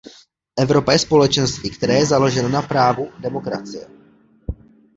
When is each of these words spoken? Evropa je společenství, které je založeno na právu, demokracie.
Evropa 0.59 0.91
je 0.93 0.99
společenství, 0.99 1.69
které 1.69 1.93
je 1.93 2.05
založeno 2.05 2.49
na 2.49 2.61
právu, 2.61 3.11
demokracie. 3.19 3.87